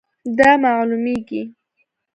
[0.37, 1.43] دا معلومیږي